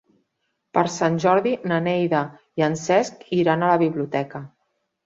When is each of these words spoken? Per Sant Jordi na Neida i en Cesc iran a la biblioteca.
Per 0.77 0.83
Sant 0.93 1.19
Jordi 1.25 1.53
na 1.73 1.79
Neida 1.89 2.23
i 2.63 2.67
en 2.71 2.79
Cesc 2.89 3.25
iran 3.45 3.63
a 3.71 3.75
la 3.75 3.79
biblioteca. 3.87 4.45